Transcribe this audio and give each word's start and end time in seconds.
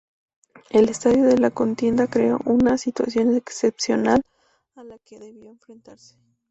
El 0.71 0.89
estallido 0.89 1.27
de 1.27 1.37
la 1.37 1.51
contienda 1.51 2.07
creó 2.07 2.39
una 2.45 2.75
situación 2.79 3.35
excepcional 3.35 4.23
a 4.75 4.83
la 4.83 4.97
que 4.97 5.19
debió 5.19 5.51
enfrentarse. 5.51 6.15